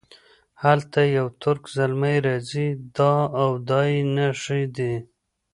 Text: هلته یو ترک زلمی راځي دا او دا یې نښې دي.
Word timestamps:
هلته 0.63 0.99
یو 1.17 1.27
ترک 1.41 1.63
زلمی 1.77 2.17
راځي 2.27 2.67
دا 2.97 3.15
او 3.41 3.49
دا 3.69 3.81
یې 3.91 4.01
نښې 4.15 4.63
دي. 4.75 4.93